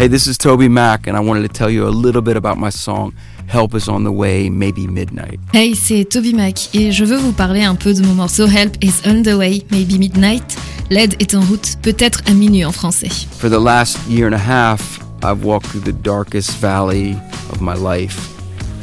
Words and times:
Hey, 0.00 0.08
this 0.08 0.26
is 0.26 0.38
Toby 0.38 0.66
Mac, 0.66 1.06
and 1.06 1.14
I 1.14 1.20
wanted 1.20 1.42
to 1.42 1.48
tell 1.48 1.68
you 1.68 1.86
a 1.86 1.92
little 1.92 2.22
bit 2.22 2.34
about 2.34 2.56
my 2.56 2.70
song 2.70 3.12
Help 3.48 3.74
is 3.74 3.86
on 3.86 4.02
the 4.02 4.10
way, 4.10 4.48
maybe 4.48 4.86
midnight. 4.86 5.38
Hey, 5.52 5.74
c'est 5.74 6.06
Toby 6.06 6.32
Mac 6.32 6.74
et 6.74 6.90
je 6.90 7.04
veux 7.04 7.18
vous 7.18 7.34
parler 7.34 7.64
un 7.64 7.74
peu 7.74 7.92
de 7.92 8.00
mon 8.00 8.14
morceau 8.14 8.46
Help 8.46 8.82
is 8.82 9.02
on 9.04 9.22
the 9.22 9.36
way, 9.36 9.62
maybe 9.70 9.98
midnight. 9.98 10.56
L'aide 10.88 11.16
est 11.20 11.34
en 11.34 11.42
route, 11.42 11.76
peut-être 11.82 12.22
à 12.24 12.32
minuit 12.32 12.64
en 12.64 12.72
français. 12.72 13.10
For 13.10 13.50
the 13.50 13.62
last 13.62 13.98
year 14.08 14.26
and 14.26 14.32
a 14.32 14.38
half, 14.38 15.00
I've 15.22 15.44
walked 15.44 15.66
through 15.66 15.84
the 15.84 15.92
darkest 15.92 16.52
valley 16.62 17.14
of 17.52 17.60
my 17.60 17.74
life 17.74 18.30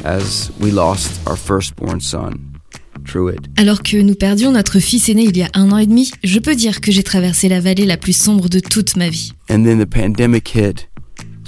as 0.04 0.52
we 0.60 0.70
lost 0.70 1.20
our 1.26 1.36
firstborn 1.36 2.00
son. 2.00 2.38
Truett. 3.04 3.40
Alors 3.56 3.82
que 3.82 3.96
nous 3.96 4.14
perdions 4.14 4.52
notre 4.52 4.78
fils 4.80 5.08
aîné 5.08 5.24
il 5.24 5.36
y 5.36 5.42
a 5.42 5.48
un 5.54 5.72
an 5.72 5.78
et 5.78 5.86
demi, 5.86 6.10
je 6.22 6.38
peux 6.38 6.54
dire 6.54 6.80
que 6.80 6.92
j'ai 6.92 7.02
traversé 7.02 7.48
la 7.48 7.60
vallée 7.60 7.86
la 7.86 7.96
plus 7.96 8.16
sombre 8.16 8.48
de 8.48 8.60
toute 8.60 8.96
ma 8.96 9.08
vie. 9.08 9.32
And 9.50 9.64
then 9.64 9.82
the 9.82 9.88
pandemic 9.88 10.54
hit 10.54 10.87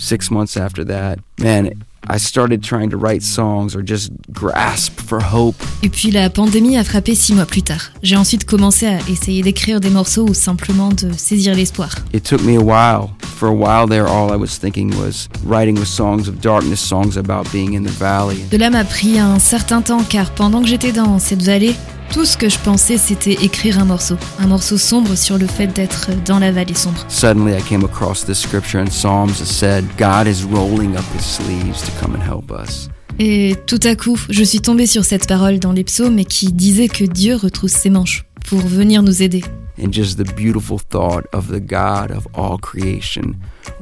six 0.01 0.31
months 0.31 0.57
after 0.57 0.85
that. 0.85 1.19
Man, 1.39 1.71
I 2.09 2.19
started 2.19 2.63
trying 2.63 2.91
to 2.91 2.97
write 2.97 3.23
songs 3.23 3.77
or 3.77 3.83
just 3.83 4.11
grasp 4.33 5.01
for 5.01 5.21
hope. 5.21 5.57
Et 5.83 5.91
puis 5.91 6.11
la 6.11 6.31
pandémie 6.31 6.77
a 6.79 6.85
frappé 6.85 7.15
six 7.15 7.35
mois 7.35 7.45
plus 7.45 7.63
tard. 7.63 7.93
J'ai 8.03 8.17
ensuite 8.17 8.45
commencé 8.47 8.87
à 8.87 8.99
essayer 9.09 9.43
d'écrire 9.43 9.81
des 9.81 9.91
morceaux 9.91 10.27
ou 10.27 10.35
simplement 10.35 10.89
de 10.89 11.13
saisir 11.13 11.55
l'espoir. 11.55 11.91
It 12.15 12.25
took 12.25 12.43
me 12.43 12.57
a 12.57 12.63
while. 12.63 13.11
For 13.37 13.49
a 13.49 13.53
while 13.53 13.87
there, 13.87 14.07
all 14.07 14.33
I 14.33 14.37
was 14.37 14.59
thinking 14.59 14.95
was 14.97 15.29
writing 15.47 15.79
with 15.79 15.89
songs 15.89 16.29
of 16.29 16.41
darkness, 16.41 16.81
songs 16.81 17.17
about 17.17 17.51
being 17.53 17.75
in 17.75 17.85
the 17.85 17.93
valley. 17.93 18.45
Cela 18.51 18.71
m'a 18.71 18.85
pris 18.85 19.19
un 19.19 19.39
certain 19.39 19.83
temps 19.83 20.03
car 20.09 20.31
pendant 20.31 20.63
que 20.63 20.69
j'étais 20.69 20.93
dans 20.93 21.19
cette 21.19 21.43
vallée, 21.43 21.75
tout 22.11 22.25
ce 22.25 22.37
que 22.37 22.49
je 22.49 22.59
pensais 22.59 22.99
c'était 22.99 23.33
écrire 23.45 23.79
un 23.79 23.85
morceau, 23.85 24.17
un 24.39 24.49
morceau 24.49 24.77
sombre 24.77 25.17
sur 25.17 25.39
le 25.39 25.47
fait 25.47 25.69
d'être 25.69 26.11
dans 26.25 26.39
la 26.39 26.53
vallée 26.53 26.75
sombre. 26.75 27.05
Suddenly, 27.09 27.57
I 27.57 27.63
came 27.63 27.85
across 27.85 28.25
this 28.25 28.39
scripture 28.39 28.81
in 28.81 28.91
Psalms 28.91 29.39
that 29.39 29.47
said, 29.47 29.85
God 29.97 30.27
is 30.27 30.45
rolling 30.45 30.97
up 30.97 31.05
his 31.17 31.25
sleeves 31.25 31.83
to 31.83 31.91
come 32.01 32.15
and 32.15 32.23
help 32.23 32.51
us. 32.51 32.89
Et 33.19 33.55
tout 33.67 33.81
à 33.85 33.95
coup, 33.97 34.19
je 34.29 34.43
suis 34.43 34.61
tombée 34.61 34.87
sur 34.87 35.05
cette 35.05 35.27
parole 35.29 35.59
dans 35.59 35.73
les 35.73 35.85
psaumes 35.85 36.25
qui 36.25 36.53
disait 36.53 36.89
que 36.89 37.05
Dieu 37.05 37.37
retrousse 37.37 37.73
ses 37.73 37.91
manches 37.91 38.25
pour 38.49 38.61
venir 38.61 39.03
nous 39.03 39.23
aider. 39.23 39.45
And 39.83 39.93
just 39.93 40.19
the 40.19 40.35
beautiful 40.35 40.79
thought 40.79 41.27
of 41.33 41.49
the 41.49 41.61
God 41.61 42.11
of 42.11 42.27
all 42.35 42.59
creation 42.59 43.37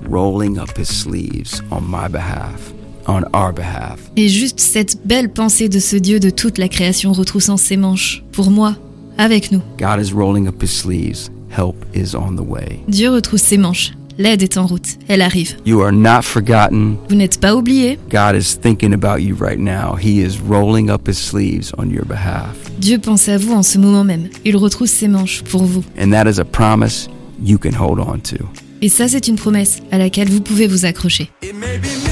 rolling 0.09 0.59
up 0.59 0.77
his 0.77 0.89
sleeves 0.89 1.63
on 1.71 1.83
my 1.83 2.09
behalf, 2.09 2.73
on 3.09 3.23
our 3.35 3.53
behalf. 3.53 3.99
Et 4.17 4.29
juste 4.29 4.61
cette 4.61 4.99
belle 5.05 5.31
pensée 5.31 5.69
de 5.69 5.79
ce 5.79 5.97
Dieu 5.97 6.21
de 6.21 6.31
toute 6.31 6.59
la 6.59 6.69
création 6.69 7.13
retroussant 7.13 7.57
ses 7.57 7.77
manches, 7.77 8.23
pour 8.33 8.51
moi, 8.51 8.77
avec 9.17 9.51
nous. 9.51 9.63
God 9.79 10.01
is 10.01 10.13
rolling 10.13 10.47
up 10.47 10.63
his 10.63 10.69
sleeves. 10.69 11.31
Help 11.51 11.77
is 11.95 12.15
on 12.15 12.37
the 12.37 12.47
way. 12.47 12.81
Dieu 12.89 13.11
retrousse 13.11 13.43
ses 13.43 13.59
manches. 13.59 13.93
L'aide 14.19 14.43
est 14.43 14.59
en 14.59 14.67
route. 14.67 14.99
Elle 15.07 15.23
arrive. 15.23 15.57
You 15.65 15.81
are 15.81 15.93
not 15.93 16.23
forgotten. 16.23 16.97
Vous 17.09 17.15
n'êtes 17.15 17.41
pas 17.41 17.55
oubliés. 17.55 17.99
God 18.11 18.35
is 18.37 18.59
thinking 18.61 18.93
about 18.93 19.23
you 19.23 19.37
right 19.37 19.59
now. 19.59 19.97
He 19.97 20.21
is 20.21 20.39
rolling 20.41 20.91
up 20.91 21.09
his 21.09 21.15
sleeves 21.15 21.73
on 21.79 21.89
your 21.89 22.05
behalf. 22.05 22.57
Dieu 22.81 22.99
pense 22.99 23.29
à 23.29 23.39
vous 23.39 23.53
en 23.53 23.63
ce 23.63 23.79
moment 23.79 24.05
même. 24.05 24.29
Il 24.45 24.57
retrousse 24.57 24.91
ses 24.91 25.09
manches 25.09 25.43
pour 25.45 25.65
vous. 25.65 25.85
And 26.01 26.11
that 26.11 26.29
is 26.29 26.41
a 26.41 26.45
promise 26.45 27.09
you 27.41 27.59
can 27.59 27.75
hold 27.81 28.01
on 28.01 28.19
to. 28.31 28.45
Et 28.83 28.89
ça, 28.89 29.09
c'est 29.09 29.29
une 29.29 29.37
promesse 29.37 29.79
à 29.93 29.99
laquelle 29.99 30.29
vous 30.29 30.41
pouvez 30.41 30.67
vous 30.67 30.85
accrocher. 30.85 31.31
It 31.43 31.55
may 31.55 31.79
be 31.79 32.08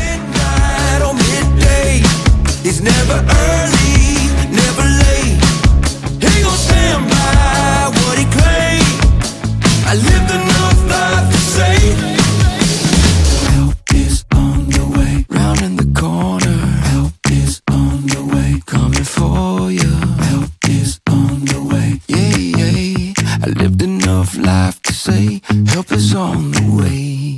life 24.46 24.80
to 24.82 24.92
say, 24.92 25.40
help 25.66 25.92
is 25.92 26.14
on 26.14 26.50
the 26.52 26.76
way. 26.78 27.26